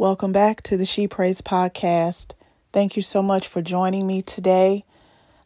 Welcome 0.00 0.32
back 0.32 0.62
to 0.62 0.78
the 0.78 0.86
She 0.86 1.06
Prays 1.06 1.42
podcast. 1.42 2.32
Thank 2.72 2.96
you 2.96 3.02
so 3.02 3.22
much 3.22 3.46
for 3.46 3.60
joining 3.60 4.06
me 4.06 4.22
today. 4.22 4.86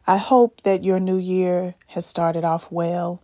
I 0.07 0.15
hope 0.15 0.61
that 0.61 0.81
your 0.81 0.97
new 0.97 1.17
year 1.17 1.75
has 1.87 2.05
started 2.05 2.45
off 2.45 2.71
well. 2.71 3.21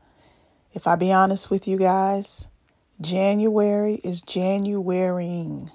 If 0.73 0.87
I 0.87 0.97
be 0.97 1.13
honest 1.13 1.49
with 1.49 1.69
you 1.69 1.77
guys, 1.77 2.49
January 2.99 4.01
is 4.03 4.19
Januarying. 4.19 5.71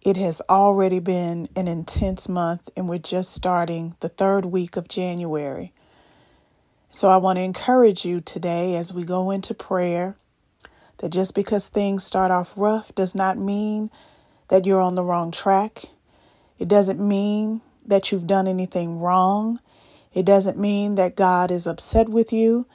It 0.00 0.16
has 0.16 0.42
already 0.50 0.98
been 0.98 1.48
an 1.54 1.68
intense 1.68 2.28
month, 2.28 2.68
and 2.76 2.88
we're 2.88 2.98
just 2.98 3.32
starting 3.32 3.94
the 4.00 4.08
third 4.08 4.46
week 4.46 4.76
of 4.76 4.88
January. 4.88 5.72
So 6.90 7.08
I 7.08 7.16
want 7.18 7.36
to 7.36 7.42
encourage 7.42 8.04
you 8.04 8.20
today 8.20 8.74
as 8.74 8.92
we 8.92 9.04
go 9.04 9.30
into 9.30 9.54
prayer 9.54 10.16
that 10.98 11.10
just 11.10 11.32
because 11.32 11.68
things 11.68 12.02
start 12.02 12.32
off 12.32 12.54
rough 12.56 12.92
does 12.96 13.14
not 13.14 13.38
mean 13.38 13.88
that 14.52 14.66
you're 14.66 14.82
on 14.82 14.96
the 14.96 15.02
wrong 15.02 15.30
track. 15.30 15.84
It 16.58 16.68
doesn't 16.68 17.00
mean 17.00 17.62
that 17.86 18.12
you've 18.12 18.26
done 18.26 18.46
anything 18.46 19.00
wrong. 19.00 19.60
It 20.12 20.26
doesn't 20.26 20.58
mean 20.58 20.96
that 20.96 21.16
God 21.16 21.50
is 21.50 21.66
upset 21.66 22.10
with 22.10 22.34
you. 22.34 22.66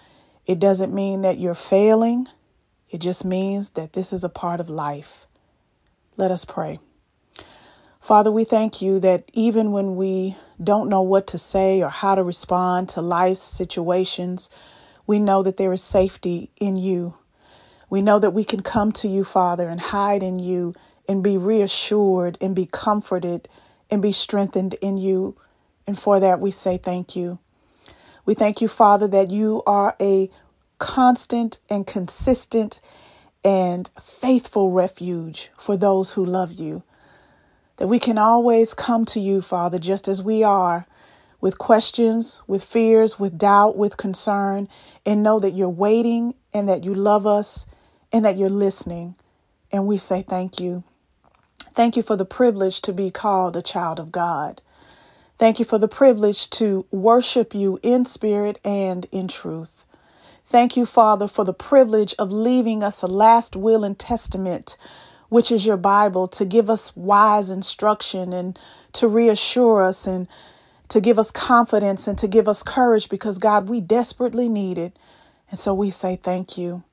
It 0.47 0.57
doesn't 0.57 0.91
mean 0.91 1.21
that 1.21 1.37
you're 1.37 1.53
failing. 1.53 2.29
It 2.89 2.97
just 2.97 3.23
means 3.23 3.69
that 3.71 3.93
this 3.93 4.11
is 4.11 4.23
a 4.23 4.27
part 4.27 4.59
of 4.59 4.69
life. 4.69 5.27
Let 6.15 6.31
us 6.31 6.45
pray. 6.45 6.79
Father, 8.01 8.31
we 8.31 8.43
thank 8.43 8.81
you 8.81 8.99
that 9.01 9.29
even 9.33 9.71
when 9.71 9.95
we 9.95 10.35
don't 10.63 10.89
know 10.89 11.03
what 11.03 11.27
to 11.27 11.37
say 11.37 11.83
or 11.83 11.89
how 11.89 12.15
to 12.15 12.23
respond 12.23 12.89
to 12.89 13.03
life's 13.03 13.43
situations, 13.43 14.49
we 15.05 15.19
know 15.19 15.43
that 15.43 15.57
there 15.57 15.73
is 15.73 15.83
safety 15.83 16.49
in 16.59 16.75
you. 16.75 17.13
We 17.87 18.01
know 18.01 18.17
that 18.17 18.31
we 18.31 18.43
can 18.43 18.61
come 18.61 18.91
to 18.93 19.07
you, 19.07 19.23
Father, 19.23 19.69
and 19.69 19.79
hide 19.79 20.23
in 20.23 20.39
you 20.39 20.73
and 21.07 21.23
be 21.23 21.37
reassured 21.37 22.37
and 22.41 22.55
be 22.55 22.65
comforted 22.65 23.47
and 23.89 24.01
be 24.01 24.11
strengthened 24.11 24.73
in 24.75 24.97
you. 24.97 25.35
And 25.85 25.97
for 25.97 26.19
that, 26.19 26.39
we 26.39 26.51
say 26.51 26.77
thank 26.77 27.15
you. 27.15 27.39
We 28.25 28.33
thank 28.33 28.61
you, 28.61 28.67
Father, 28.67 29.07
that 29.07 29.31
you 29.31 29.63
are 29.65 29.95
a 30.01 30.29
constant 30.79 31.59
and 31.69 31.87
consistent 31.87 32.81
and 33.43 33.89
faithful 34.01 34.71
refuge 34.71 35.49
for 35.57 35.77
those 35.77 36.11
who 36.11 36.25
love 36.25 36.53
you 36.53 36.83
that 37.77 37.87
we 37.87 37.99
can 37.99 38.17
always 38.17 38.73
come 38.73 39.05
to 39.05 39.19
you, 39.19 39.41
Father, 39.41 39.79
just 39.79 40.07
as 40.07 40.21
we 40.21 40.43
are, 40.43 40.85
with 41.39 41.59
questions, 41.59 42.41
with 42.47 42.63
fears, 42.63 43.19
with 43.19 43.37
doubt, 43.37 43.77
with 43.77 43.97
concern, 43.97 44.67
and 45.05 45.23
know 45.23 45.39
that 45.39 45.51
you're 45.51 45.69
waiting 45.69 46.33
and 46.53 46.67
that 46.67 46.83
you 46.83 46.93
love 46.93 47.27
us 47.27 47.67
and 48.11 48.25
that 48.25 48.37
you're 48.37 48.49
listening. 48.49 49.15
And 49.71 49.85
we 49.85 49.97
say 49.97 50.23
thank 50.23 50.59
you. 50.59 50.83
Thank 51.77 51.95
you 51.95 52.01
for 52.01 52.15
the 52.15 52.25
privilege 52.25 52.81
to 52.81 52.91
be 52.91 53.11
called 53.11 53.55
a 53.55 53.61
child 53.61 53.99
of 53.99 54.11
God. 54.11 54.63
Thank 55.37 55.59
you 55.59 55.65
for 55.65 55.77
the 55.77 55.87
privilege 55.87 56.49
to 56.49 56.87
worship 56.89 57.53
you 57.53 57.79
in 57.83 58.05
spirit 58.05 58.59
and 58.63 59.05
in 59.11 59.27
truth. 59.27 59.85
Thank 60.43 60.75
you, 60.75 60.87
Father, 60.87 61.27
for 61.27 61.45
the 61.45 61.53
privilege 61.53 62.15
of 62.17 62.31
leaving 62.31 62.81
us 62.83 63.03
a 63.03 63.07
last 63.07 63.55
will 63.55 63.83
and 63.83 63.99
testament 63.99 64.75
which 65.29 65.51
is 65.51 65.65
your 65.67 65.77
Bible, 65.77 66.27
to 66.29 66.45
give 66.45 66.69
us 66.69 66.95
wise 66.95 67.49
instruction 67.51 68.33
and 68.33 68.57
to 68.93 69.07
reassure 69.07 69.83
us 69.83 70.07
and 70.07 70.27
to 70.89 71.01
give 71.01 71.19
us 71.19 71.31
confidence 71.31 72.07
and 72.07 72.17
to 72.17 72.27
give 72.27 72.47
us 72.47 72.63
courage 72.63 73.09
because, 73.09 73.37
God, 73.37 73.69
we 73.69 73.81
desperately 73.81 74.49
need 74.49 74.77
it. 74.77 74.97
And 75.49 75.59
so 75.59 75.73
we 75.73 75.89
say 75.89 76.15
thank 76.15 76.57
you. 76.57 76.83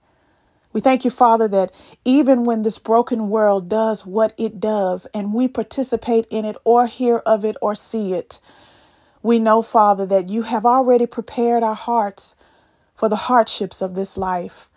We 0.74 0.80
thank 0.80 1.04
you, 1.04 1.10
Father, 1.10 1.46
that 1.48 1.72
even 2.04 2.42
when 2.42 2.62
this 2.62 2.78
broken 2.78 3.28
world 3.30 3.68
does 3.68 4.04
what 4.04 4.34
it 4.36 4.58
does 4.58 5.06
and 5.14 5.32
we 5.32 5.46
participate 5.46 6.26
in 6.30 6.44
it 6.44 6.56
or 6.64 6.88
hear 6.88 7.18
of 7.18 7.44
it 7.44 7.56
or 7.62 7.76
see 7.76 8.12
it, 8.12 8.40
we 9.22 9.38
know, 9.38 9.62
Father, 9.62 10.04
that 10.04 10.28
you 10.28 10.42
have 10.42 10.66
already 10.66 11.06
prepared 11.06 11.62
our 11.62 11.76
hearts 11.76 12.34
for 12.96 13.08
the 13.08 13.16
hardships 13.16 13.80
of 13.80 13.94
this 13.94 14.16
life. 14.16 14.68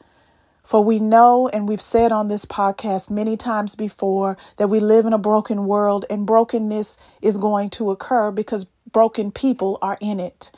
For 0.64 0.84
we 0.84 1.00
know, 1.00 1.48
and 1.48 1.68
we've 1.68 1.82
said 1.82 2.12
on 2.12 2.28
this 2.28 2.46
podcast 2.46 3.10
many 3.10 3.36
times 3.36 3.76
before, 3.76 4.38
that 4.58 4.70
we 4.70 4.80
live 4.80 5.08
in 5.08 5.14
a 5.14 5.18
broken 5.18 5.66
world 5.66 6.06
and 6.12 6.28
brokenness 6.28 6.98
is 7.24 7.38
going 7.38 7.72
to 7.72 7.90
occur 7.90 8.30
because 8.30 8.66
broken 8.92 9.32
people 9.32 9.80
are 9.82 9.98
in 10.00 10.20
it. 10.20 10.52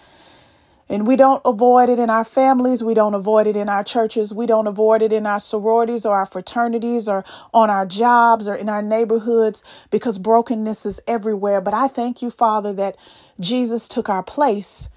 And 0.90 1.06
we 1.06 1.16
don't 1.16 1.42
avoid 1.46 1.90
it 1.90 2.00
in 2.00 2.10
our 2.10 2.24
families. 2.24 2.84
We 2.84 2.96
don't 2.96 3.14
avoid 3.14 3.46
it 3.46 3.56
in 3.56 3.70
our 3.70 3.84
churches. 3.84 4.34
We 4.34 4.48
don't 4.48 4.66
avoid 4.66 5.04
it 5.04 5.14
in 5.14 5.28
our 5.28 5.40
sororities 5.40 6.04
or 6.04 6.16
our 6.16 6.26
fraternities 6.26 7.08
or 7.08 7.24
on 7.54 7.70
our 7.70 7.86
jobs 7.86 8.48
or 8.48 8.56
in 8.56 8.70
our 8.70 8.82
neighborhoods 8.82 9.64
because 9.92 10.18
brokenness 10.18 10.88
is 10.88 11.00
everywhere. 11.08 11.62
But 11.62 11.76
I 11.76 11.88
thank 11.88 12.24
you, 12.24 12.32
Father, 12.32 12.74
that 12.74 12.98
Jesus 13.40 13.88
took 13.88 14.10
our 14.10 14.24
place 14.24 14.90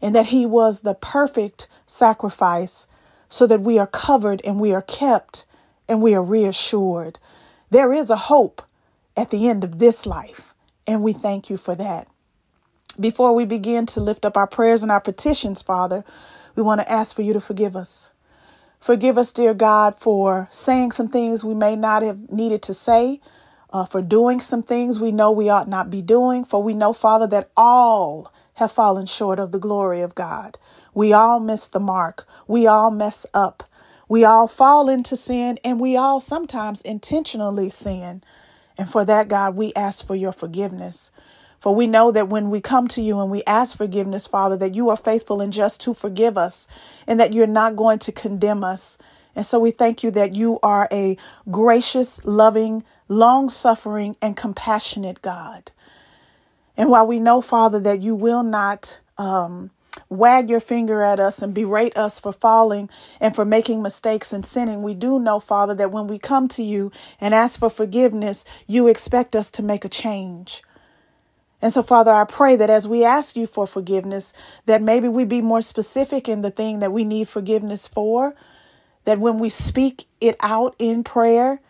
and 0.00 0.14
that 0.14 0.26
he 0.26 0.46
was 0.46 0.80
the 0.80 0.94
perfect 0.94 1.68
sacrifice 1.84 2.86
so 3.28 3.46
that 3.46 3.60
we 3.60 3.78
are 3.78 3.86
covered 3.86 4.40
and 4.42 4.58
we 4.58 4.72
are 4.72 4.82
kept 4.82 5.44
and 5.88 6.00
we 6.00 6.14
are 6.14 6.22
reassured. 6.22 7.18
There 7.70 7.92
is 7.92 8.08
a 8.08 8.16
hope 8.16 8.62
at 9.16 9.30
the 9.30 9.48
end 9.48 9.64
of 9.64 9.78
this 9.78 10.06
life, 10.06 10.54
and 10.86 11.02
we 11.02 11.12
thank 11.12 11.50
you 11.50 11.56
for 11.56 11.74
that. 11.74 12.08
Before 13.00 13.34
we 13.34 13.44
begin 13.44 13.86
to 13.86 14.00
lift 14.00 14.24
up 14.24 14.36
our 14.36 14.46
prayers 14.46 14.82
and 14.82 14.92
our 14.92 15.00
petitions, 15.00 15.62
Father, 15.62 16.04
we 16.54 16.62
want 16.62 16.80
to 16.80 16.90
ask 16.90 17.14
for 17.14 17.22
you 17.22 17.32
to 17.34 17.40
forgive 17.40 17.76
us. 17.76 18.12
Forgive 18.80 19.18
us, 19.18 19.32
dear 19.32 19.54
God, 19.54 19.96
for 20.00 20.48
saying 20.50 20.92
some 20.92 21.08
things 21.08 21.44
we 21.44 21.54
may 21.54 21.76
not 21.76 22.02
have 22.02 22.30
needed 22.30 22.62
to 22.62 22.74
say, 22.74 23.20
uh, 23.72 23.84
for 23.84 24.00
doing 24.00 24.40
some 24.40 24.62
things 24.62 25.00
we 25.00 25.12
know 25.12 25.30
we 25.30 25.48
ought 25.50 25.68
not 25.68 25.90
be 25.90 26.02
doing, 26.02 26.44
for 26.44 26.62
we 26.62 26.74
know, 26.74 26.92
Father, 26.92 27.26
that 27.26 27.50
all 27.56 28.32
have 28.54 28.72
fallen 28.72 29.06
short 29.06 29.38
of 29.38 29.52
the 29.52 29.58
glory 29.58 30.00
of 30.00 30.14
God. 30.14 30.58
We 30.94 31.12
all 31.12 31.40
miss 31.40 31.68
the 31.68 31.80
mark. 31.80 32.26
We 32.48 32.66
all 32.66 32.90
mess 32.90 33.26
up. 33.34 33.64
We 34.08 34.24
all 34.24 34.48
fall 34.48 34.88
into 34.88 35.16
sin 35.16 35.58
and 35.64 35.80
we 35.80 35.96
all 35.96 36.20
sometimes 36.20 36.80
intentionally 36.82 37.70
sin. 37.70 38.22
And 38.78 38.88
for 38.88 39.04
that, 39.04 39.28
God, 39.28 39.56
we 39.56 39.72
ask 39.74 40.06
for 40.06 40.14
your 40.14 40.32
forgiveness. 40.32 41.12
For 41.66 41.74
we 41.74 41.88
know 41.88 42.12
that 42.12 42.28
when 42.28 42.50
we 42.50 42.60
come 42.60 42.86
to 42.86 43.02
you 43.02 43.18
and 43.18 43.28
we 43.28 43.42
ask 43.42 43.76
forgiveness, 43.76 44.28
Father, 44.28 44.56
that 44.58 44.76
you 44.76 44.88
are 44.88 44.96
faithful 44.96 45.40
and 45.40 45.52
just 45.52 45.80
to 45.80 45.94
forgive 45.94 46.38
us 46.38 46.68
and 47.08 47.18
that 47.18 47.32
you're 47.32 47.48
not 47.48 47.74
going 47.74 47.98
to 47.98 48.12
condemn 48.12 48.62
us. 48.62 48.98
And 49.34 49.44
so 49.44 49.58
we 49.58 49.72
thank 49.72 50.04
you 50.04 50.12
that 50.12 50.32
you 50.32 50.60
are 50.62 50.86
a 50.92 51.16
gracious, 51.50 52.24
loving, 52.24 52.84
long 53.08 53.48
suffering, 53.48 54.14
and 54.22 54.36
compassionate 54.36 55.22
God. 55.22 55.72
And 56.76 56.88
while 56.88 57.04
we 57.04 57.18
know, 57.18 57.40
Father, 57.40 57.80
that 57.80 58.00
you 58.00 58.14
will 58.14 58.44
not 58.44 59.00
um, 59.18 59.72
wag 60.08 60.48
your 60.48 60.60
finger 60.60 61.02
at 61.02 61.18
us 61.18 61.42
and 61.42 61.52
berate 61.52 61.96
us 61.96 62.20
for 62.20 62.30
falling 62.30 62.88
and 63.20 63.34
for 63.34 63.44
making 63.44 63.82
mistakes 63.82 64.32
and 64.32 64.46
sinning, 64.46 64.84
we 64.84 64.94
do 64.94 65.18
know, 65.18 65.40
Father, 65.40 65.74
that 65.74 65.90
when 65.90 66.06
we 66.06 66.20
come 66.20 66.46
to 66.46 66.62
you 66.62 66.92
and 67.20 67.34
ask 67.34 67.58
for 67.58 67.70
forgiveness, 67.70 68.44
you 68.68 68.86
expect 68.86 69.34
us 69.34 69.50
to 69.50 69.64
make 69.64 69.84
a 69.84 69.88
change. 69.88 70.62
And 71.62 71.72
so, 71.72 71.82
Father, 71.82 72.12
I 72.12 72.24
pray 72.24 72.56
that 72.56 72.70
as 72.70 72.86
we 72.86 73.04
ask 73.04 73.34
you 73.34 73.46
for 73.46 73.66
forgiveness, 73.66 74.32
that 74.66 74.82
maybe 74.82 75.08
we 75.08 75.24
be 75.24 75.40
more 75.40 75.62
specific 75.62 76.28
in 76.28 76.42
the 76.42 76.50
thing 76.50 76.80
that 76.80 76.92
we 76.92 77.04
need 77.04 77.28
forgiveness 77.28 77.88
for, 77.88 78.34
that 79.04 79.18
when 79.18 79.38
we 79.38 79.48
speak 79.48 80.06
it 80.20 80.36
out 80.40 80.76
in 80.78 81.02
prayer, 81.02 81.60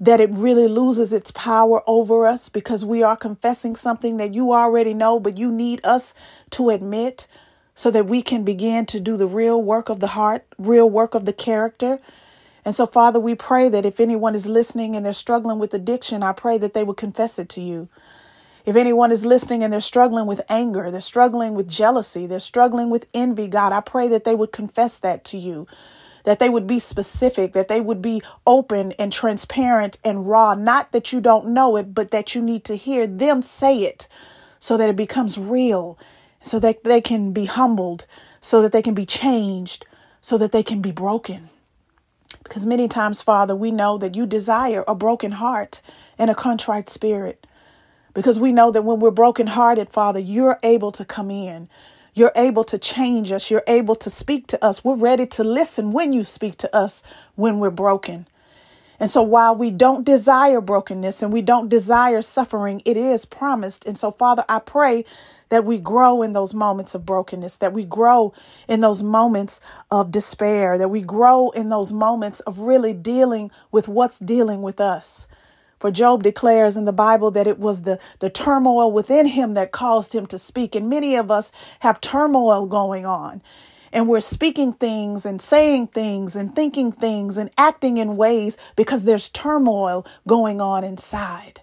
that 0.00 0.20
it 0.20 0.30
really 0.30 0.66
loses 0.66 1.12
its 1.12 1.30
power 1.30 1.82
over 1.86 2.26
us 2.26 2.48
because 2.48 2.84
we 2.84 3.02
are 3.02 3.16
confessing 3.16 3.76
something 3.76 4.16
that 4.16 4.34
you 4.34 4.52
already 4.52 4.94
know, 4.94 5.20
but 5.20 5.38
you 5.38 5.52
need 5.52 5.84
us 5.84 6.14
to 6.50 6.70
admit 6.70 7.26
so 7.74 7.90
that 7.90 8.06
we 8.06 8.22
can 8.22 8.44
begin 8.44 8.86
to 8.86 9.00
do 9.00 9.16
the 9.16 9.26
real 9.26 9.60
work 9.60 9.88
of 9.88 10.00
the 10.00 10.08
heart, 10.08 10.44
real 10.58 10.88
work 10.88 11.14
of 11.14 11.24
the 11.24 11.32
character. 11.32 11.98
And 12.64 12.74
so, 12.74 12.86
Father, 12.86 13.20
we 13.20 13.34
pray 13.34 13.68
that 13.68 13.84
if 13.84 14.00
anyone 14.00 14.34
is 14.34 14.46
listening 14.46 14.96
and 14.96 15.04
they're 15.04 15.12
struggling 15.12 15.58
with 15.58 15.74
addiction, 15.74 16.22
I 16.22 16.32
pray 16.32 16.56
that 16.58 16.74
they 16.74 16.84
would 16.84 16.96
confess 16.96 17.38
it 17.38 17.48
to 17.50 17.60
you. 17.60 17.88
If 18.64 18.76
anyone 18.76 19.12
is 19.12 19.26
listening 19.26 19.62
and 19.62 19.72
they're 19.72 19.80
struggling 19.80 20.26
with 20.26 20.40
anger, 20.48 20.90
they're 20.90 21.00
struggling 21.00 21.54
with 21.54 21.68
jealousy, 21.68 22.26
they're 22.26 22.38
struggling 22.38 22.88
with 22.88 23.06
envy, 23.12 23.46
God, 23.46 23.72
I 23.72 23.80
pray 23.80 24.08
that 24.08 24.24
they 24.24 24.34
would 24.34 24.52
confess 24.52 24.96
that 24.98 25.24
to 25.26 25.38
you, 25.38 25.66
that 26.24 26.38
they 26.38 26.48
would 26.48 26.66
be 26.66 26.78
specific, 26.78 27.52
that 27.52 27.68
they 27.68 27.82
would 27.82 28.00
be 28.00 28.22
open 28.46 28.92
and 28.92 29.12
transparent 29.12 29.98
and 30.02 30.26
raw. 30.26 30.54
Not 30.54 30.92
that 30.92 31.12
you 31.12 31.20
don't 31.20 31.48
know 31.48 31.76
it, 31.76 31.94
but 31.94 32.10
that 32.10 32.34
you 32.34 32.40
need 32.40 32.64
to 32.64 32.76
hear 32.76 33.06
them 33.06 33.42
say 33.42 33.80
it 33.80 34.08
so 34.58 34.78
that 34.78 34.88
it 34.88 34.96
becomes 34.96 35.36
real 35.36 35.98
so 36.40 36.58
that 36.58 36.84
they 36.84 37.00
can 37.00 37.32
be 37.32 37.46
humbled, 37.46 38.06
so 38.40 38.60
that 38.62 38.72
they 38.72 38.82
can 38.82 38.94
be 38.94 39.06
changed, 39.06 39.86
so 40.20 40.36
that 40.38 40.52
they 40.52 40.62
can 40.62 40.80
be 40.80 40.92
broken. 40.92 41.48
Because 42.42 42.66
many 42.66 42.86
times, 42.86 43.22
Father, 43.22 43.56
we 43.56 43.70
know 43.70 43.96
that 43.96 44.14
you 44.14 44.26
desire 44.26 44.84
a 44.86 44.94
broken 44.94 45.32
heart 45.32 45.80
and 46.18 46.30
a 46.30 46.34
contrite 46.34 46.90
spirit. 46.90 47.46
Because 48.14 48.38
we 48.38 48.52
know 48.52 48.70
that 48.70 48.82
when 48.82 49.00
we're 49.00 49.10
brokenhearted, 49.10 49.90
Father, 49.90 50.20
you're 50.20 50.58
able 50.62 50.92
to 50.92 51.04
come 51.04 51.30
in. 51.30 51.68
You're 52.14 52.32
able 52.36 52.64
to 52.64 52.78
change 52.78 53.32
us. 53.32 53.50
You're 53.50 53.64
able 53.66 53.96
to 53.96 54.08
speak 54.08 54.46
to 54.48 54.64
us. 54.64 54.84
We're 54.84 54.94
ready 54.94 55.26
to 55.26 55.44
listen 55.44 55.90
when 55.90 56.12
you 56.12 56.22
speak 56.22 56.56
to 56.58 56.74
us 56.74 57.02
when 57.34 57.58
we're 57.58 57.70
broken. 57.70 58.28
And 59.00 59.10
so 59.10 59.22
while 59.22 59.56
we 59.56 59.72
don't 59.72 60.04
desire 60.04 60.60
brokenness 60.60 61.22
and 61.22 61.32
we 61.32 61.42
don't 61.42 61.68
desire 61.68 62.22
suffering, 62.22 62.80
it 62.84 62.96
is 62.96 63.24
promised. 63.24 63.84
And 63.84 63.98
so, 63.98 64.12
Father, 64.12 64.44
I 64.48 64.60
pray 64.60 65.04
that 65.48 65.64
we 65.64 65.78
grow 65.78 66.22
in 66.22 66.32
those 66.32 66.54
moments 66.54 66.94
of 66.94 67.04
brokenness, 67.04 67.56
that 67.56 67.72
we 67.72 67.84
grow 67.84 68.32
in 68.68 68.80
those 68.80 69.02
moments 69.02 69.60
of 69.90 70.10
despair, 70.10 70.78
that 70.78 70.88
we 70.88 71.00
grow 71.02 71.50
in 71.50 71.68
those 71.68 71.92
moments 71.92 72.40
of 72.40 72.60
really 72.60 72.92
dealing 72.92 73.50
with 73.72 73.88
what's 73.88 74.18
dealing 74.18 74.62
with 74.62 74.80
us. 74.80 75.26
For 75.78 75.90
Job 75.90 76.22
declares 76.22 76.76
in 76.76 76.84
the 76.84 76.92
Bible 76.92 77.30
that 77.32 77.46
it 77.46 77.58
was 77.58 77.82
the, 77.82 77.98
the 78.20 78.30
turmoil 78.30 78.90
within 78.90 79.26
him 79.26 79.54
that 79.54 79.72
caused 79.72 80.14
him 80.14 80.26
to 80.26 80.38
speak. 80.38 80.74
And 80.74 80.88
many 80.88 81.16
of 81.16 81.30
us 81.30 81.52
have 81.80 82.00
turmoil 82.00 82.66
going 82.66 83.06
on. 83.06 83.42
And 83.92 84.08
we're 84.08 84.20
speaking 84.20 84.72
things 84.72 85.24
and 85.24 85.40
saying 85.40 85.88
things 85.88 86.34
and 86.34 86.54
thinking 86.54 86.90
things 86.90 87.38
and 87.38 87.50
acting 87.56 87.96
in 87.96 88.16
ways 88.16 88.56
because 88.74 89.04
there's 89.04 89.28
turmoil 89.28 90.04
going 90.26 90.60
on 90.60 90.82
inside. 90.82 91.60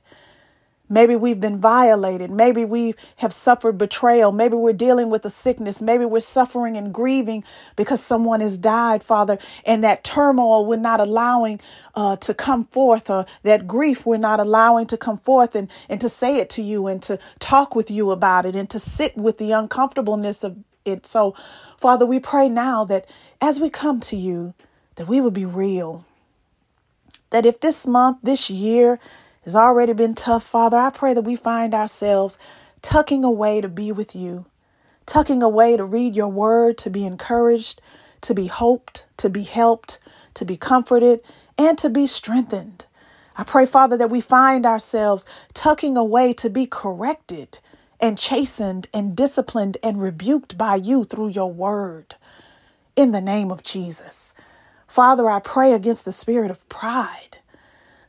Maybe 0.92 1.16
we've 1.16 1.40
been 1.40 1.58
violated. 1.58 2.30
Maybe 2.30 2.66
we 2.66 2.96
have 3.18 3.32
suffered 3.32 3.78
betrayal. 3.78 4.34
Maybe 4.34 4.56
we're 4.56 4.74
dealing 4.74 5.10
with 5.10 5.24
a 5.24 5.30
sickness. 5.30 5.82
Maybe 5.82 6.04
we're 6.04 6.20
suffering 6.20 6.76
and 6.76 6.94
grieving 6.94 7.46
because 7.78 8.04
someone 8.04 8.42
has 8.42 8.58
died, 8.58 9.02
Father. 9.02 9.40
And 9.66 9.86
that 9.86 10.04
turmoil 10.04 10.66
we're 10.66 10.76
not 10.76 11.00
allowing 11.00 11.62
uh, 11.96 12.18
to 12.18 12.34
come 12.34 12.66
forth, 12.66 13.10
or 13.10 13.26
that 13.44 13.68
grief 13.68 14.06
we're 14.06 14.18
not 14.18 14.42
allowing 14.42 14.86
to 14.88 14.98
come 14.98 15.18
forth 15.18 15.56
and, 15.56 15.72
and 15.88 16.02
to 16.02 16.10
say 16.10 16.36
it 16.38 16.50
to 16.52 16.62
you 16.62 16.88
and 16.88 17.02
to 17.04 17.18
talk 17.40 17.74
with 17.74 17.90
you 17.90 18.12
about 18.12 18.46
it 18.46 18.54
and 18.54 18.70
to 18.70 18.78
sit 18.78 19.16
with 19.16 19.38
the 19.38 19.54
uncomfortableness 19.54 20.44
of 20.44 20.58
it. 20.84 21.06
So, 21.06 21.36
Father, 21.78 22.06
we 22.06 22.20
pray 22.20 22.50
now 22.50 22.84
that 22.84 23.08
as 23.40 23.62
we 23.62 23.70
come 23.70 24.02
to 24.02 24.18
you, 24.18 24.54
that 24.96 25.08
we 25.08 25.22
will 25.22 25.32
be 25.32 25.46
real. 25.46 26.06
That 27.30 27.46
if 27.46 27.62
this 27.62 27.88
month, 27.88 28.18
this 28.22 28.50
year, 28.50 29.00
has 29.44 29.56
already 29.56 29.94
been 29.94 30.16
tough, 30.16 30.44
Father. 30.44 30.78
I 30.78 30.90
pray 30.90 31.14
that 31.14 31.24
we 31.24 31.36
find 31.36 31.74
ourselves 31.74 32.38
tucking 32.82 33.24
away 33.24 33.62
to 33.62 33.68
be 33.68 33.92
with 33.92 34.16
you, 34.16 34.46
tucking 35.06 35.42
away 35.44 35.78
to 35.78 35.86
read 35.86 36.16
your 36.16 36.28
word, 36.28 36.78
to 36.80 36.90
be 36.90 37.06
encouraged, 37.06 37.82
to 38.22 38.34
be 38.34 38.48
hoped, 38.48 39.06
to 39.18 39.30
be 39.30 39.44
helped, 39.44 40.00
to 40.36 40.46
be 40.46 40.58
comforted, 40.58 41.22
and 41.58 41.78
to 41.78 41.90
be 41.90 42.08
strengthened. 42.08 42.86
I 43.38 43.44
pray, 43.44 43.66
Father, 43.66 43.98
that 43.98 44.10
we 44.10 44.22
find 44.22 44.66
ourselves 44.66 45.26
tucking 45.54 45.98
away 45.98 46.34
to 46.34 46.50
be 46.50 46.68
corrected 46.68 47.60
and 48.00 48.18
chastened 48.18 48.88
and 48.94 49.16
disciplined 49.16 49.78
and 49.84 50.02
rebuked 50.02 50.58
by 50.58 50.76
you 50.76 51.04
through 51.06 51.30
your 51.30 51.52
word. 51.52 52.16
In 52.96 53.12
the 53.12 53.22
name 53.22 53.52
of 53.52 53.64
Jesus. 53.64 54.34
Father, 54.88 55.30
I 55.30 55.40
pray 55.40 55.74
against 55.74 56.06
the 56.06 56.12
spirit 56.12 56.52
of 56.52 56.68
pride. 56.68 57.38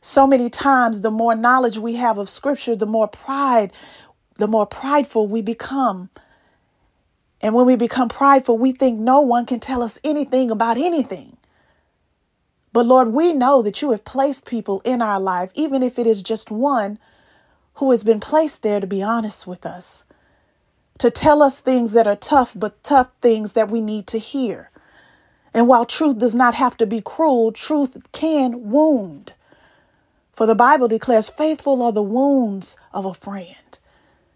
So 0.05 0.27
many 0.27 0.49
times, 0.49 0.99
the 0.99 1.09
more 1.09 1.33
knowledge 1.33 1.77
we 1.77 1.95
have 1.95 2.17
of 2.17 2.29
Scripture, 2.29 2.75
the 2.75 2.85
more 2.85 3.07
pride, 3.07 3.71
the 4.37 4.49
more 4.49 4.65
prideful 4.65 5.29
we 5.29 5.41
become. 5.41 6.09
And 7.39 7.55
when 7.55 7.65
we 7.65 7.77
become 7.77 8.09
prideful, 8.09 8.57
we 8.57 8.73
think 8.73 8.99
no 8.99 9.21
one 9.21 9.45
can 9.45 9.61
tell 9.61 9.81
us 9.81 9.99
anything 10.03 10.51
about 10.51 10.77
anything. 10.77 11.37
But 12.73 12.85
Lord, 12.85 13.13
we 13.13 13.31
know 13.31 13.61
that 13.61 13.81
you 13.81 13.91
have 13.91 14.03
placed 14.03 14.45
people 14.45 14.81
in 14.83 15.01
our 15.01 15.21
life, 15.21 15.51
even 15.53 15.81
if 15.81 15.97
it 15.97 16.05
is 16.05 16.21
just 16.21 16.51
one 16.51 16.99
who 17.75 17.89
has 17.91 18.03
been 18.03 18.19
placed 18.19 18.61
there 18.61 18.81
to 18.81 18.87
be 18.87 19.01
honest 19.01 19.47
with 19.47 19.65
us, 19.65 20.03
to 20.97 21.09
tell 21.09 21.41
us 21.41 21.61
things 21.61 21.93
that 21.93 22.07
are 22.07 22.17
tough, 22.17 22.51
but 22.53 22.83
tough 22.83 23.13
things 23.21 23.53
that 23.53 23.71
we 23.71 23.79
need 23.79 24.05
to 24.07 24.17
hear. 24.17 24.69
And 25.53 25.69
while 25.69 25.85
truth 25.85 26.17
does 26.17 26.35
not 26.35 26.55
have 26.55 26.75
to 26.75 26.85
be 26.85 26.99
cruel, 26.99 27.53
truth 27.53 28.11
can 28.11 28.69
wound. 28.69 29.31
For 30.33 30.47
the 30.47 30.55
Bible 30.55 30.87
declares, 30.87 31.29
faithful 31.29 31.83
are 31.83 31.91
the 31.91 32.01
wounds 32.01 32.75
of 32.91 33.05
a 33.05 33.13
friend. 33.13 33.77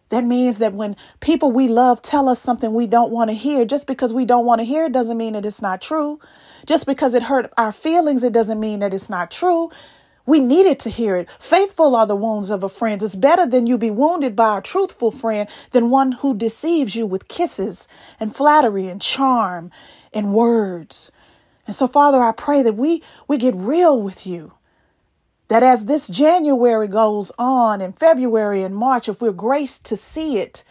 That 0.09 0.23
means 0.23 0.59
that 0.59 0.73
when 0.73 0.95
people 1.19 1.51
we 1.51 1.67
love 1.67 2.01
tell 2.01 2.29
us 2.29 2.39
something 2.39 2.73
we 2.73 2.87
don't 2.87 3.11
want 3.11 3.29
to 3.29 3.35
hear, 3.35 3.65
just 3.65 3.87
because 3.87 4.13
we 4.13 4.23
don't 4.23 4.45
want 4.45 4.59
to 4.59 4.65
hear 4.65 4.85
it 4.85 4.93
doesn't 4.93 5.17
mean 5.17 5.33
that 5.33 5.45
it's 5.45 5.61
not 5.61 5.81
true. 5.81 6.19
Just 6.65 6.85
because 6.85 7.13
it 7.13 7.23
hurt 7.23 7.51
our 7.57 7.71
feelings, 7.71 8.23
it 8.23 8.31
doesn't 8.31 8.59
mean 8.59 8.79
that 8.79 8.93
it's 8.93 9.09
not 9.09 9.31
true. 9.31 9.69
We 10.25 10.39
needed 10.39 10.79
to 10.79 10.89
hear 10.89 11.15
it. 11.15 11.29
Faithful 11.39 11.95
are 11.95 12.05
the 12.05 12.15
wounds 12.15 12.49
of 12.49 12.63
a 12.63 12.69
friend. 12.69 13.01
It's 13.01 13.15
better 13.15 13.45
than 13.45 13.65
you 13.65 13.77
be 13.77 13.91
wounded 13.91 14.35
by 14.35 14.57
a 14.57 14.61
truthful 14.61 15.11
friend 15.11 15.49
than 15.71 15.89
one 15.89 16.13
who 16.13 16.35
deceives 16.35 16.95
you 16.95 17.05
with 17.07 17.27
kisses 17.27 17.87
and 18.19 18.35
flattery 18.35 18.87
and 18.87 19.01
charm 19.01 19.71
and 20.13 20.33
words. 20.33 21.11
And 21.65 21.75
so, 21.75 21.87
Father, 21.87 22.21
I 22.21 22.33
pray 22.33 22.61
that 22.61 22.75
we, 22.75 23.01
we 23.27 23.37
get 23.37 23.55
real 23.55 24.01
with 24.01 24.27
you 24.27 24.53
that 25.47 25.63
as 25.63 25.85
this 25.85 26.07
January 26.07 26.87
goes 26.87 27.31
on 27.37 27.81
and 27.81 27.97
February 27.97 28.63
and 28.63 28.75
March, 28.75 29.07
if 29.07 29.21
we're 29.21 29.31
graced 29.31 29.85
to 29.85 29.95
see 29.95 30.39
it, 30.39 30.63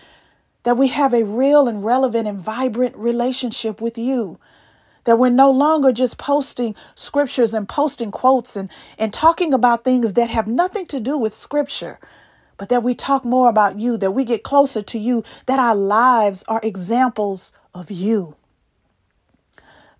that 0.64 0.76
we 0.76 0.88
have 0.88 1.14
a 1.14 1.25
real 1.25 1.69
and 1.69 1.82
relevant 1.84 2.28
and 2.28 2.38
vibrant 2.38 2.96
relationship 2.96 3.81
with 3.81 3.96
you. 3.96 4.38
That 5.05 5.19
we're 5.19 5.31
no 5.31 5.50
longer 5.50 5.93
just 5.93 6.19
posting 6.19 6.75
scriptures 6.96 7.55
and 7.55 7.69
posting 7.69 8.11
quotes 8.11 8.56
and, 8.56 8.69
and 8.99 9.12
talking 9.12 9.55
about 9.55 9.84
things 9.84 10.14
that 10.14 10.28
have 10.28 10.49
nothing 10.49 10.84
to 10.87 10.99
do 10.99 11.17
with 11.17 11.32
scripture, 11.32 12.00
but 12.56 12.69
that 12.69 12.82
we 12.82 12.94
talk 12.94 13.25
more 13.25 13.49
about 13.49 13.79
you, 13.79 13.96
that 13.96 14.11
we 14.11 14.25
get 14.25 14.43
closer 14.43 14.82
to 14.82 14.99
you, 14.99 15.22
that 15.46 15.61
our 15.61 15.76
lives 15.76 16.43
are 16.49 16.61
examples 16.64 17.52
of 17.72 17.90
you. 17.90 18.34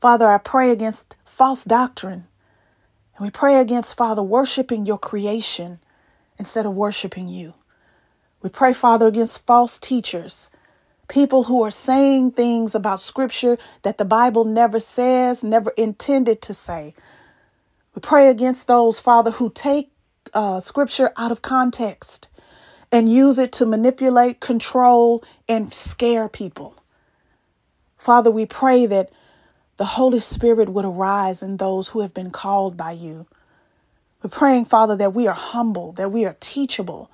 Father, 0.01 0.27
I 0.29 0.39
pray 0.39 0.71
against 0.71 1.15
false 1.25 1.65
doctrine 1.65 2.27
and 3.17 3.25
we 3.25 3.31
pray 3.31 3.61
against, 3.61 3.97
Father, 3.97 4.23
worshiping 4.23 4.85
your 4.85 4.99
creation 4.99 5.79
instead 6.39 6.67
of 6.67 6.77
worshiping 6.77 7.29
you. 7.29 7.55
We 8.43 8.51
pray, 8.51 8.73
Father, 8.73 9.07
against 9.07 9.47
false 9.47 9.79
teachers, 9.79 10.51
people 11.09 11.45
who 11.45 11.63
are 11.63 11.71
saying 11.71 12.33
things 12.33 12.75
about 12.75 13.01
Scripture 13.01 13.57
that 13.83 13.97
the 13.97 14.05
Bible 14.05 14.45
never 14.45 14.79
says, 14.79 15.43
never 15.43 15.71
intended 15.71 16.43
to 16.43 16.53
say. 16.53 16.95
We 17.95 18.01
pray 18.01 18.29
against 18.29 18.67
those, 18.67 19.01
Father, 19.01 19.31
who 19.33 19.51
take 19.51 19.91
uh, 20.35 20.61
Scripture 20.61 21.13
out 21.17 21.33
of 21.33 21.41
context 21.41 22.29
and 22.93 23.11
use 23.11 23.39
it 23.39 23.53
to 23.53 23.67
manipulate, 23.67 24.41
control, 24.41 25.25
and 25.49 25.73
scare 25.73 26.29
people. 26.29 26.77
Father, 27.97 28.31
we 28.31 28.45
pray 28.45 28.85
that 28.87 29.11
the 29.77 29.85
Holy 29.85 30.19
Spirit 30.19 30.69
would 30.71 30.85
arise 30.85 31.43
in 31.43 31.57
those 31.57 31.89
who 31.89 32.01
have 32.01 32.15
been 32.15 32.31
called 32.31 32.77
by 32.77 32.93
you. 32.93 33.27
We're 34.23 34.31
praying, 34.31 34.65
Father, 34.67 34.97
that 34.97 35.15
we 35.15 35.27
are 35.27 35.35
humble, 35.35 35.93
that 35.93 36.11
we 36.11 36.25
are 36.25 36.37
teachable, 36.41 37.11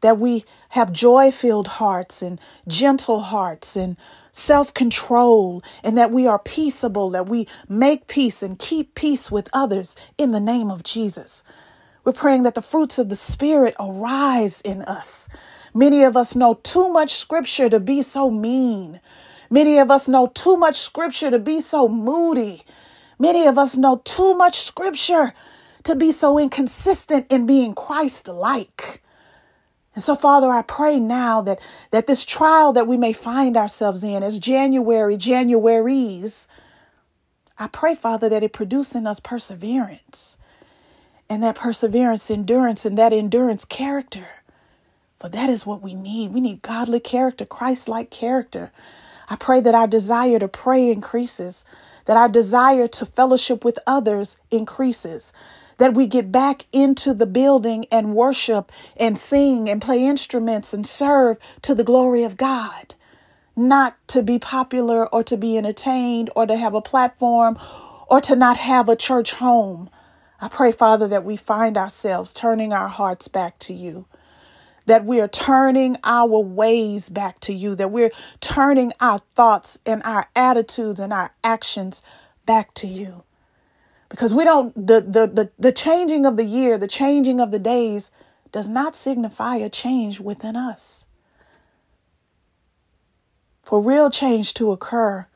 that 0.00 0.18
we 0.18 0.44
have 0.70 0.92
joy 0.92 1.30
filled 1.30 1.68
hearts 1.68 2.22
and 2.22 2.40
gentle 2.66 3.20
hearts 3.20 3.76
and 3.76 3.96
self 4.32 4.72
control, 4.72 5.62
and 5.82 5.98
that 5.98 6.10
we 6.10 6.26
are 6.26 6.38
peaceable, 6.38 7.10
that 7.10 7.28
we 7.28 7.46
make 7.68 8.06
peace 8.06 8.42
and 8.42 8.58
keep 8.58 8.94
peace 8.94 9.30
with 9.30 9.48
others 9.52 9.96
in 10.16 10.30
the 10.30 10.40
name 10.40 10.70
of 10.70 10.82
Jesus. 10.82 11.44
We're 12.04 12.12
praying 12.12 12.44
that 12.44 12.54
the 12.54 12.62
fruits 12.62 12.98
of 12.98 13.10
the 13.10 13.16
Spirit 13.16 13.74
arise 13.78 14.60
in 14.62 14.82
us. 14.82 15.28
Many 15.74 16.04
of 16.04 16.16
us 16.16 16.34
know 16.34 16.54
too 16.54 16.88
much 16.88 17.14
scripture 17.14 17.68
to 17.68 17.78
be 17.80 18.00
so 18.02 18.30
mean. 18.30 19.00
Many 19.50 19.78
of 19.78 19.90
us 19.90 20.08
know 20.08 20.26
too 20.28 20.56
much 20.56 20.76
scripture 20.76 21.30
to 21.30 21.38
be 21.38 21.60
so 21.60 21.88
moody. 21.88 22.64
Many 23.18 23.46
of 23.46 23.58
us 23.58 23.76
know 23.76 24.02
too 24.04 24.34
much 24.34 24.60
scripture 24.60 25.34
to 25.84 25.96
be 25.96 26.12
so 26.12 26.38
inconsistent 26.38 27.26
in 27.30 27.46
being 27.46 27.74
Christ 27.74 28.28
like. 28.28 29.02
And 29.94 30.04
so, 30.04 30.14
Father, 30.14 30.50
I 30.50 30.62
pray 30.62 31.00
now 31.00 31.40
that, 31.42 31.58
that 31.90 32.06
this 32.06 32.24
trial 32.24 32.72
that 32.74 32.86
we 32.86 32.96
may 32.96 33.12
find 33.12 33.56
ourselves 33.56 34.04
in 34.04 34.22
as 34.22 34.38
January, 34.38 35.16
Januaries, 35.16 36.46
I 37.58 37.66
pray, 37.66 37.94
Father, 37.94 38.28
that 38.28 38.44
it 38.44 38.52
produce 38.52 38.94
in 38.94 39.06
us 39.06 39.18
perseverance. 39.18 40.36
And 41.28 41.42
that 41.42 41.56
perseverance, 41.56 42.30
endurance, 42.30 42.86
and 42.86 42.96
that 42.96 43.12
endurance, 43.12 43.64
character. 43.64 44.28
For 45.18 45.28
that 45.28 45.50
is 45.50 45.66
what 45.66 45.82
we 45.82 45.94
need. 45.94 46.32
We 46.32 46.40
need 46.40 46.62
godly 46.62 47.00
character, 47.00 47.44
Christ 47.44 47.88
like 47.88 48.10
character. 48.10 48.70
I 49.30 49.36
pray 49.36 49.60
that 49.60 49.74
our 49.74 49.86
desire 49.86 50.38
to 50.38 50.48
pray 50.48 50.90
increases, 50.90 51.64
that 52.06 52.16
our 52.16 52.28
desire 52.28 52.88
to 52.88 53.06
fellowship 53.06 53.64
with 53.64 53.78
others 53.86 54.38
increases, 54.50 55.32
that 55.76 55.94
we 55.94 56.06
get 56.06 56.32
back 56.32 56.66
into 56.72 57.12
the 57.14 57.26
building 57.26 57.84
and 57.92 58.14
worship 58.14 58.72
and 58.96 59.18
sing 59.18 59.68
and 59.68 59.82
play 59.82 60.04
instruments 60.04 60.72
and 60.72 60.86
serve 60.86 61.38
to 61.62 61.74
the 61.74 61.84
glory 61.84 62.24
of 62.24 62.36
God, 62.36 62.94
not 63.54 63.96
to 64.08 64.22
be 64.22 64.38
popular 64.38 65.06
or 65.06 65.22
to 65.24 65.36
be 65.36 65.58
entertained 65.58 66.30
or 66.34 66.46
to 66.46 66.56
have 66.56 66.74
a 66.74 66.80
platform 66.80 67.58
or 68.08 68.20
to 68.22 68.34
not 68.34 68.56
have 68.56 68.88
a 68.88 68.96
church 68.96 69.32
home. 69.32 69.90
I 70.40 70.48
pray, 70.48 70.72
Father, 70.72 71.06
that 71.08 71.24
we 71.24 71.36
find 71.36 71.76
ourselves 71.76 72.32
turning 72.32 72.72
our 72.72 72.88
hearts 72.88 73.28
back 73.28 73.58
to 73.60 73.74
you 73.74 74.06
that 74.88 75.04
we 75.04 75.20
are 75.20 75.28
turning 75.28 75.98
our 76.02 76.40
ways 76.40 77.10
back 77.10 77.38
to 77.40 77.52
you, 77.52 77.74
that 77.74 77.90
we're 77.90 78.10
turning 78.40 78.90
our 79.00 79.20
thoughts 79.34 79.78
and 79.84 80.02
our 80.02 80.28
attitudes 80.34 80.98
and 80.98 81.12
our 81.12 81.34
actions 81.44 82.02
back 82.46 82.72
to 82.72 82.86
you. 82.86 83.22
Because 84.08 84.32
we 84.32 84.44
don't, 84.44 84.74
the, 84.74 85.02
the, 85.02 85.26
the, 85.26 85.50
the 85.58 85.72
changing 85.72 86.24
of 86.24 86.38
the 86.38 86.44
year, 86.44 86.78
the 86.78 86.88
changing 86.88 87.38
of 87.38 87.50
the 87.50 87.58
days 87.58 88.10
does 88.50 88.70
not 88.70 88.96
signify 88.96 89.56
a 89.56 89.68
change 89.68 90.20
within 90.20 90.56
us. 90.56 91.04
For 93.62 93.82
real 93.82 94.08
change 94.08 94.54
to 94.54 94.72
occur, 94.72 95.26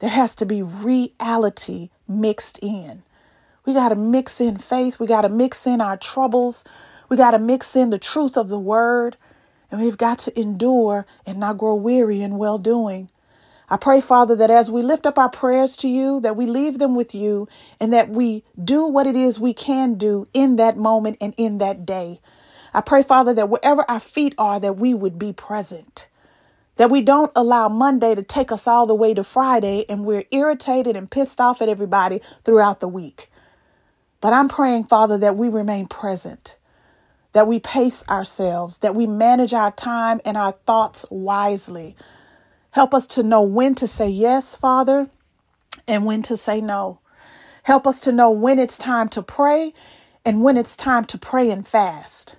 there 0.00 0.10
has 0.10 0.34
to 0.34 0.44
be 0.44 0.60
reality 0.60 1.88
mixed 2.06 2.58
in. 2.58 3.04
We 3.64 3.72
got 3.72 3.88
to 3.88 3.94
mix 3.94 4.38
in 4.38 4.58
faith. 4.58 4.98
We 4.98 5.06
got 5.06 5.22
to 5.22 5.30
mix 5.30 5.66
in 5.66 5.80
our 5.80 5.96
troubles. 5.96 6.64
We 7.12 7.18
got 7.18 7.32
to 7.32 7.38
mix 7.38 7.76
in 7.76 7.90
the 7.90 7.98
truth 7.98 8.38
of 8.38 8.48
the 8.48 8.58
word. 8.58 9.18
And 9.70 9.82
we've 9.82 9.98
got 9.98 10.18
to 10.20 10.40
endure 10.40 11.04
and 11.26 11.38
not 11.38 11.58
grow 11.58 11.74
weary 11.74 12.22
in 12.22 12.38
well 12.38 12.56
doing. 12.56 13.10
I 13.68 13.76
pray, 13.76 14.00
Father, 14.00 14.34
that 14.34 14.50
as 14.50 14.70
we 14.70 14.80
lift 14.80 15.04
up 15.04 15.18
our 15.18 15.28
prayers 15.28 15.76
to 15.76 15.88
you, 15.88 16.20
that 16.20 16.36
we 16.36 16.46
leave 16.46 16.78
them 16.78 16.94
with 16.94 17.14
you 17.14 17.50
and 17.78 17.92
that 17.92 18.08
we 18.08 18.44
do 18.64 18.86
what 18.86 19.06
it 19.06 19.14
is 19.14 19.38
we 19.38 19.52
can 19.52 19.96
do 19.96 20.26
in 20.32 20.56
that 20.56 20.78
moment 20.78 21.18
and 21.20 21.34
in 21.36 21.58
that 21.58 21.84
day. 21.84 22.22
I 22.72 22.80
pray, 22.80 23.02
Father, 23.02 23.34
that 23.34 23.50
wherever 23.50 23.84
our 23.90 24.00
feet 24.00 24.34
are, 24.38 24.58
that 24.60 24.78
we 24.78 24.94
would 24.94 25.18
be 25.18 25.34
present. 25.34 26.08
That 26.76 26.90
we 26.90 27.02
don't 27.02 27.30
allow 27.36 27.68
Monday 27.68 28.14
to 28.14 28.22
take 28.22 28.50
us 28.50 28.66
all 28.66 28.86
the 28.86 28.94
way 28.94 29.12
to 29.12 29.22
Friday 29.22 29.84
and 29.86 30.06
we're 30.06 30.24
irritated 30.30 30.96
and 30.96 31.10
pissed 31.10 31.42
off 31.42 31.60
at 31.60 31.68
everybody 31.68 32.22
throughout 32.44 32.80
the 32.80 32.88
week. 32.88 33.30
But 34.22 34.32
I'm 34.32 34.48
praying, 34.48 34.84
Father, 34.84 35.18
that 35.18 35.36
we 35.36 35.50
remain 35.50 35.88
present, 35.88 36.56
that 37.32 37.46
we 37.46 37.58
pace 37.58 38.04
ourselves, 38.08 38.78
that 38.78 38.94
we 38.94 39.06
manage 39.06 39.54
our 39.54 39.72
time 39.72 40.20
and 40.24 40.36
our 40.36 40.52
thoughts 40.52 41.06
wisely 41.10 41.96
Help 42.72 42.94
us 42.94 43.06
to 43.06 43.22
know 43.22 43.42
when 43.42 43.74
to 43.74 43.86
say 43.86 44.08
yes, 44.08 44.56
Father, 44.56 45.10
and 45.86 46.06
when 46.06 46.22
to 46.22 46.38
say 46.38 46.60
no. 46.60 47.00
Help 47.64 47.86
us 47.86 48.00
to 48.00 48.12
know 48.12 48.30
when 48.30 48.58
it's 48.58 48.78
time 48.78 49.10
to 49.10 49.22
pray 49.22 49.74
and 50.24 50.42
when 50.42 50.56
it's 50.56 50.74
time 50.74 51.04
to 51.04 51.18
pray 51.18 51.50
and 51.50 51.68
fast. 51.68 52.36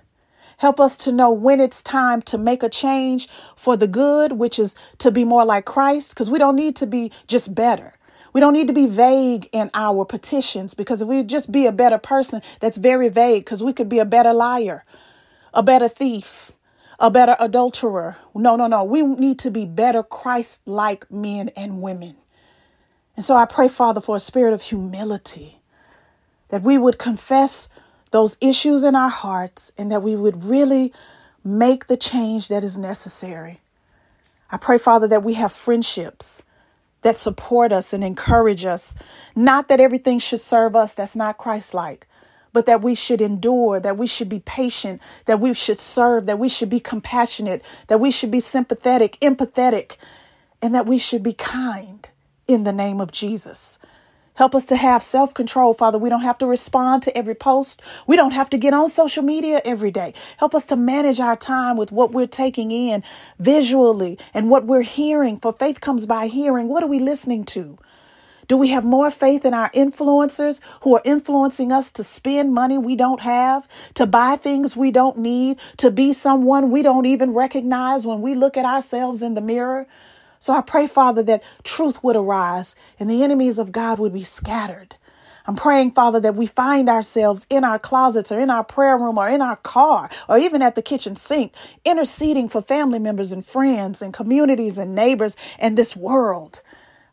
Help 0.58 0.80
us 0.80 0.96
to 0.96 1.12
know 1.12 1.32
when 1.32 1.60
it's 1.60 1.82
time 1.82 2.20
to 2.22 2.36
make 2.36 2.64
a 2.64 2.68
change 2.68 3.28
for 3.54 3.76
the 3.76 3.86
good, 3.86 4.32
which 4.32 4.58
is 4.58 4.74
to 4.98 5.12
be 5.12 5.24
more 5.24 5.44
like 5.44 5.64
Christ, 5.64 6.10
because 6.10 6.28
we 6.28 6.38
don't 6.38 6.56
need 6.56 6.74
to 6.76 6.86
be 6.86 7.12
just 7.28 7.54
better. 7.54 7.94
We 8.34 8.40
don't 8.40 8.52
need 8.52 8.66
to 8.66 8.72
be 8.72 8.86
vague 8.86 9.48
in 9.52 9.70
our 9.74 10.04
petitions 10.04 10.74
because 10.74 11.00
if 11.00 11.06
we 11.06 11.22
just 11.22 11.52
be 11.52 11.66
a 11.66 11.72
better 11.72 11.98
person, 11.98 12.42
that's 12.58 12.76
very 12.76 13.08
vague 13.08 13.44
because 13.44 13.62
we 13.62 13.72
could 13.72 13.88
be 13.88 14.00
a 14.00 14.04
better 14.04 14.32
liar, 14.32 14.84
a 15.54 15.62
better 15.62 15.88
thief, 15.88 16.50
a 16.98 17.12
better 17.12 17.36
adulterer. 17.38 18.16
No, 18.34 18.56
no, 18.56 18.66
no. 18.66 18.82
We 18.82 19.02
need 19.02 19.38
to 19.38 19.52
be 19.52 19.64
better 19.64 20.02
Christ 20.02 20.62
like 20.66 21.08
men 21.12 21.50
and 21.50 21.80
women. 21.80 22.16
And 23.16 23.24
so 23.24 23.36
I 23.36 23.44
pray, 23.44 23.68
Father, 23.68 24.00
for 24.00 24.16
a 24.16 24.20
spirit 24.20 24.52
of 24.52 24.62
humility, 24.62 25.60
that 26.48 26.62
we 26.62 26.76
would 26.76 26.98
confess 26.98 27.68
those 28.10 28.36
issues 28.40 28.82
in 28.82 28.96
our 28.96 29.10
hearts 29.10 29.70
and 29.78 29.92
that 29.92 30.02
we 30.02 30.16
would 30.16 30.42
really 30.42 30.92
make 31.44 31.86
the 31.86 31.96
change 31.96 32.48
that 32.48 32.64
is 32.64 32.76
necessary. 32.76 33.60
I 34.50 34.56
pray, 34.56 34.78
Father, 34.78 35.06
that 35.06 35.22
we 35.22 35.34
have 35.34 35.52
friendships 35.52 36.42
that 37.04 37.18
support 37.18 37.72
us 37.72 37.92
and 37.92 38.02
encourage 38.02 38.64
us. 38.64 38.96
Not 39.36 39.68
that 39.68 39.80
everything 39.80 40.18
should 40.18 40.40
serve 40.40 40.74
us 40.74 40.94
that's 40.94 41.14
not 41.14 41.38
Christ 41.38 41.74
like, 41.74 42.08
but 42.52 42.66
that 42.66 42.82
we 42.82 42.96
should 42.96 43.20
endure, 43.20 43.78
that 43.78 43.98
we 43.98 44.08
should 44.08 44.28
be 44.28 44.40
patient, 44.40 45.02
that 45.26 45.38
we 45.38 45.54
should 45.54 45.80
serve, 45.80 46.26
that 46.26 46.38
we 46.40 46.48
should 46.48 46.70
be 46.70 46.80
compassionate, 46.80 47.62
that 47.88 48.00
we 48.00 48.10
should 48.10 48.30
be 48.30 48.40
sympathetic, 48.40 49.18
empathetic, 49.20 49.96
and 50.62 50.74
that 50.74 50.86
we 50.86 50.98
should 50.98 51.22
be 51.22 51.34
kind 51.34 52.08
in 52.48 52.64
the 52.64 52.72
name 52.72 53.00
of 53.00 53.12
Jesus. 53.12 53.78
Help 54.34 54.54
us 54.54 54.64
to 54.66 54.76
have 54.76 55.02
self 55.02 55.32
control, 55.32 55.74
Father. 55.74 55.96
We 55.96 56.08
don't 56.08 56.22
have 56.22 56.38
to 56.38 56.46
respond 56.46 57.04
to 57.04 57.16
every 57.16 57.36
post. 57.36 57.80
We 58.06 58.16
don't 58.16 58.32
have 58.32 58.50
to 58.50 58.58
get 58.58 58.74
on 58.74 58.88
social 58.88 59.22
media 59.22 59.60
every 59.64 59.92
day. 59.92 60.12
Help 60.38 60.54
us 60.54 60.66
to 60.66 60.76
manage 60.76 61.20
our 61.20 61.36
time 61.36 61.76
with 61.76 61.92
what 61.92 62.12
we're 62.12 62.26
taking 62.26 62.72
in 62.72 63.04
visually 63.38 64.18
and 64.32 64.50
what 64.50 64.66
we're 64.66 64.82
hearing. 64.82 65.38
For 65.38 65.52
faith 65.52 65.80
comes 65.80 66.04
by 66.04 66.26
hearing. 66.26 66.68
What 66.68 66.82
are 66.82 66.88
we 66.88 66.98
listening 66.98 67.44
to? 67.46 67.78
Do 68.48 68.56
we 68.56 68.68
have 68.70 68.84
more 68.84 69.10
faith 69.10 69.44
in 69.44 69.54
our 69.54 69.70
influencers 69.70 70.60
who 70.82 70.96
are 70.96 71.02
influencing 71.04 71.72
us 71.72 71.90
to 71.92 72.04
spend 72.04 72.52
money 72.52 72.76
we 72.76 72.94
don't 72.94 73.20
have, 73.20 73.66
to 73.94 74.04
buy 74.04 74.36
things 74.36 74.76
we 74.76 74.90
don't 74.90 75.16
need, 75.16 75.58
to 75.78 75.90
be 75.90 76.12
someone 76.12 76.70
we 76.70 76.82
don't 76.82 77.06
even 77.06 77.32
recognize 77.32 78.04
when 78.04 78.20
we 78.20 78.34
look 78.34 78.56
at 78.56 78.66
ourselves 78.66 79.22
in 79.22 79.34
the 79.34 79.40
mirror? 79.40 79.86
So 80.44 80.52
I 80.52 80.60
pray, 80.60 80.86
Father, 80.86 81.22
that 81.22 81.42
truth 81.62 82.04
would 82.04 82.16
arise 82.16 82.74
and 83.00 83.08
the 83.08 83.22
enemies 83.22 83.58
of 83.58 83.72
God 83.72 83.98
would 83.98 84.12
be 84.12 84.24
scattered. 84.24 84.96
I'm 85.46 85.56
praying, 85.56 85.92
Father, 85.92 86.20
that 86.20 86.34
we 86.34 86.46
find 86.46 86.86
ourselves 86.90 87.46
in 87.48 87.64
our 87.64 87.78
closets 87.78 88.30
or 88.30 88.38
in 88.38 88.50
our 88.50 88.62
prayer 88.62 88.98
room 88.98 89.16
or 89.16 89.26
in 89.26 89.40
our 89.40 89.56
car 89.56 90.10
or 90.28 90.36
even 90.36 90.60
at 90.60 90.74
the 90.74 90.82
kitchen 90.82 91.16
sink, 91.16 91.54
interceding 91.82 92.50
for 92.50 92.60
family 92.60 92.98
members 92.98 93.32
and 93.32 93.42
friends 93.42 94.02
and 94.02 94.12
communities 94.12 94.76
and 94.76 94.94
neighbors 94.94 95.34
and 95.58 95.78
this 95.78 95.96
world. 95.96 96.60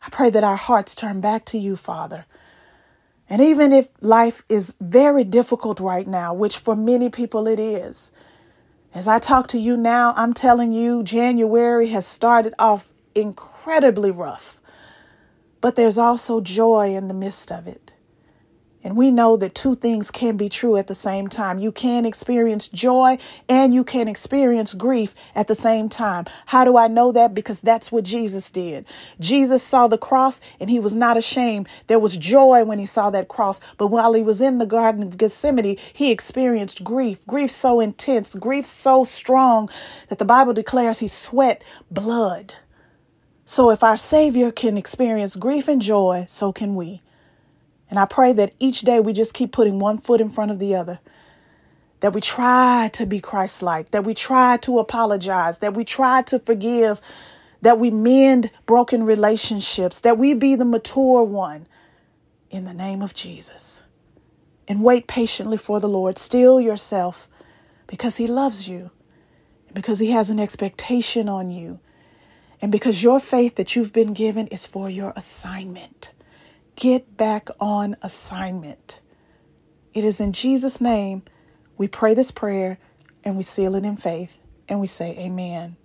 I 0.06 0.10
pray 0.10 0.28
that 0.28 0.44
our 0.44 0.56
hearts 0.56 0.94
turn 0.94 1.22
back 1.22 1.46
to 1.46 1.58
you, 1.58 1.74
Father. 1.74 2.26
And 3.30 3.40
even 3.40 3.72
if 3.72 3.88
life 4.02 4.42
is 4.50 4.74
very 4.78 5.24
difficult 5.24 5.80
right 5.80 6.06
now, 6.06 6.34
which 6.34 6.58
for 6.58 6.76
many 6.76 7.08
people 7.08 7.46
it 7.46 7.58
is, 7.58 8.12
as 8.94 9.08
I 9.08 9.18
talk 9.18 9.48
to 9.48 9.58
you 9.58 9.74
now, 9.74 10.12
I'm 10.18 10.34
telling 10.34 10.74
you, 10.74 11.02
January 11.02 11.88
has 11.88 12.06
started 12.06 12.54
off 12.58 12.91
incredibly 13.14 14.10
rough. 14.10 14.60
But 15.60 15.76
there's 15.76 15.98
also 15.98 16.40
joy 16.40 16.94
in 16.94 17.08
the 17.08 17.14
midst 17.14 17.52
of 17.52 17.66
it. 17.66 17.92
And 18.84 18.96
we 18.96 19.10
know 19.10 19.36
that 19.36 19.54
two 19.54 19.76
things 19.76 20.10
can 20.10 20.36
be 20.36 20.48
true 20.48 20.76
at 20.76 20.88
the 20.88 20.94
same 20.94 21.28
time. 21.28 21.58
You 21.58 21.70
can 21.70 22.04
experience 22.04 22.66
joy 22.68 23.18
and 23.48 23.72
you 23.72 23.84
can 23.84 24.08
experience 24.08 24.74
grief 24.74 25.14
at 25.36 25.46
the 25.46 25.54
same 25.54 25.88
time. 25.88 26.24
How 26.46 26.64
do 26.64 26.76
I 26.76 26.88
know 26.88 27.12
that? 27.12 27.32
Because 27.32 27.60
that's 27.60 27.92
what 27.92 28.04
Jesus 28.04 28.50
did. 28.50 28.84
Jesus 29.20 29.62
saw 29.62 29.86
the 29.86 29.98
cross 29.98 30.40
and 30.58 30.68
he 30.68 30.80
was 30.80 30.96
not 30.96 31.16
ashamed. 31.16 31.68
There 31.86 32.00
was 32.00 32.16
joy 32.16 32.64
when 32.64 32.80
he 32.80 32.86
saw 32.86 33.10
that 33.10 33.28
cross. 33.28 33.60
But 33.78 33.88
while 33.88 34.14
he 34.14 34.22
was 34.22 34.40
in 34.40 34.58
the 34.58 34.66
Garden 34.66 35.02
of 35.04 35.16
Gethsemane, 35.16 35.76
he 35.92 36.10
experienced 36.10 36.82
grief. 36.82 37.24
Grief 37.26 37.52
so 37.52 37.78
intense, 37.78 38.34
grief 38.34 38.66
so 38.66 39.04
strong 39.04 39.68
that 40.08 40.18
the 40.18 40.24
Bible 40.24 40.54
declares 40.54 40.98
he 40.98 41.08
sweat 41.08 41.62
blood. 41.90 42.54
So 43.44 43.70
if 43.70 43.82
our 43.82 43.96
Savior 43.96 44.50
can 44.50 44.76
experience 44.76 45.36
grief 45.36 45.68
and 45.68 45.82
joy, 45.82 46.26
so 46.28 46.52
can 46.52 46.74
we. 46.74 47.02
And 47.90 47.98
I 47.98 48.06
pray 48.06 48.32
that 48.32 48.54
each 48.58 48.80
day 48.80 49.00
we 49.00 49.12
just 49.12 49.34
keep 49.34 49.52
putting 49.52 49.78
one 49.78 49.98
foot 49.98 50.20
in 50.20 50.30
front 50.30 50.50
of 50.50 50.58
the 50.58 50.74
other. 50.74 51.00
That 52.00 52.14
we 52.14 52.20
try 52.20 52.90
to 52.94 53.06
be 53.06 53.20
Christ 53.20 53.62
like, 53.62 53.90
that 53.90 54.04
we 54.04 54.14
try 54.14 54.56
to 54.58 54.78
apologize, 54.78 55.58
that 55.58 55.74
we 55.74 55.84
try 55.84 56.22
to 56.22 56.38
forgive, 56.38 57.00
that 57.60 57.78
we 57.78 57.90
mend 57.90 58.50
broken 58.66 59.04
relationships, 59.04 60.00
that 60.00 60.18
we 60.18 60.34
be 60.34 60.54
the 60.54 60.64
mature 60.64 61.22
one 61.22 61.66
in 62.50 62.64
the 62.64 62.74
name 62.74 63.02
of 63.02 63.14
Jesus. 63.14 63.82
And 64.66 64.82
wait 64.82 65.06
patiently 65.06 65.58
for 65.58 65.78
the 65.78 65.88
Lord. 65.88 66.18
Still 66.18 66.60
yourself 66.60 67.28
because 67.86 68.16
He 68.16 68.26
loves 68.26 68.68
you, 68.68 68.90
because 69.74 69.98
He 69.98 70.10
has 70.12 70.30
an 70.30 70.40
expectation 70.40 71.28
on 71.28 71.50
you, 71.50 71.78
and 72.62 72.72
because 72.72 73.02
your 73.02 73.20
faith 73.20 73.56
that 73.56 73.74
you've 73.76 73.92
been 73.92 74.14
given 74.14 74.46
is 74.46 74.64
for 74.64 74.88
your 74.88 75.12
assignment. 75.16 76.14
Get 76.76 77.16
back 77.16 77.48
on 77.60 77.96
assignment. 78.00 79.00
It 79.92 80.04
is 80.04 80.20
in 80.20 80.32
Jesus' 80.32 80.80
name 80.80 81.22
we 81.76 81.88
pray 81.88 82.14
this 82.14 82.30
prayer 82.30 82.78
and 83.24 83.36
we 83.36 83.42
seal 83.42 83.74
it 83.74 83.84
in 83.84 83.96
faith 83.96 84.30
and 84.68 84.80
we 84.80 84.86
say 84.86 85.16
amen. 85.18 85.76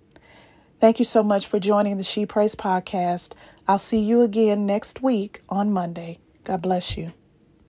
Thank 0.80 1.00
you 1.00 1.04
so 1.04 1.24
much 1.24 1.46
for 1.46 1.58
joining 1.58 1.96
the 1.96 2.04
She 2.04 2.24
Prays 2.24 2.54
podcast. 2.54 3.32
I'll 3.66 3.78
see 3.78 4.00
you 4.00 4.22
again 4.22 4.64
next 4.64 5.02
week 5.02 5.42
on 5.48 5.72
Monday. 5.72 6.20
God 6.44 6.62
bless 6.62 6.96
you. 6.96 7.12